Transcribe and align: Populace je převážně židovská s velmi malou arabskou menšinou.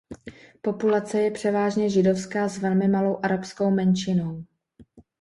Populace 0.61 1.21
je 1.21 1.31
převážně 1.31 1.89
židovská 1.89 2.47
s 2.49 2.57
velmi 2.57 2.87
malou 2.87 3.19
arabskou 3.23 3.71
menšinou. 3.71 4.43